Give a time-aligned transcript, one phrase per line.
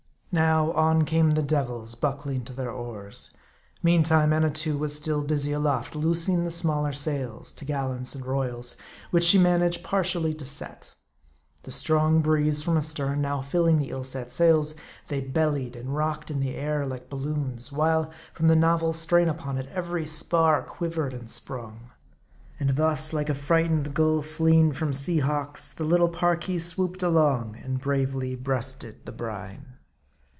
[0.33, 3.31] Now on came the devils buckling to their oars.
[3.83, 8.77] Mean time Annatoo was still busy aloft, loosing the smaller sails t'gallants and royals,
[9.09, 10.95] which she managed partially to set.
[11.63, 14.73] The strong breeze from astern now filling the ill set sails,
[15.09, 19.57] they bellied, and rocked in the air, like balloons, while, from the novel strain upon
[19.57, 21.89] it, every spar quivered and sprung.
[22.57, 27.57] And thus, like a frightened gull fleeing from sea hawks, the little Parki swooped along,
[27.61, 29.65] and bravely breasted the brine.